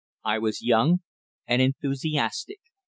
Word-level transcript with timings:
I 0.25 0.39
was 0.39 0.63
young 0.63 1.01
and 1.47 1.61
enthusiastic. 1.61 2.57